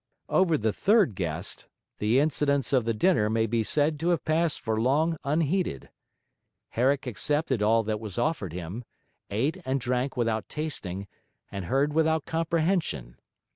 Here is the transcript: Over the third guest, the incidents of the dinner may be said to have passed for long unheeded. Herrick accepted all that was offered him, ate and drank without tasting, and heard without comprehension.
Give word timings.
Over 0.29 0.57
the 0.57 0.73
third 0.73 1.13
guest, 1.13 1.67
the 1.99 2.17
incidents 2.17 2.73
of 2.73 2.85
the 2.85 2.93
dinner 2.95 3.29
may 3.29 3.45
be 3.45 3.61
said 3.61 3.99
to 3.99 4.09
have 4.09 4.25
passed 4.25 4.59
for 4.59 4.81
long 4.81 5.15
unheeded. 5.23 5.89
Herrick 6.69 7.05
accepted 7.05 7.61
all 7.61 7.83
that 7.83 7.99
was 7.99 8.17
offered 8.17 8.51
him, 8.51 8.83
ate 9.29 9.57
and 9.63 9.79
drank 9.79 10.17
without 10.17 10.49
tasting, 10.49 11.07
and 11.51 11.65
heard 11.65 11.93
without 11.93 12.25
comprehension. 12.25 13.19